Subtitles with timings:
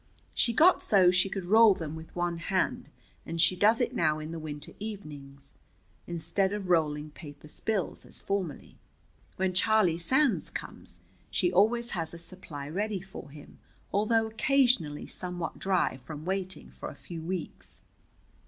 [0.33, 2.89] She got so she could roll them with one hand,
[3.23, 5.53] and she does it now in the winter evenings,
[6.07, 8.79] instead of rolling paper spills as formerly.
[9.35, 13.59] When Charlie Sands comes, she always has a supply ready for him,
[13.93, 17.83] although occasionally somewhat dry from waiting for a few weeks.